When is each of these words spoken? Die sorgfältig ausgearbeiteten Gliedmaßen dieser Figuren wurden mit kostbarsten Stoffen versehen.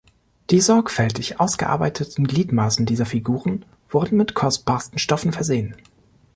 Die 0.49 0.61
sorgfältig 0.61 1.39
ausgearbeiteten 1.39 2.25
Gliedmaßen 2.25 2.87
dieser 2.87 3.05
Figuren 3.05 3.65
wurden 3.91 4.17
mit 4.17 4.33
kostbarsten 4.33 4.97
Stoffen 4.97 5.31
versehen. 5.31 5.75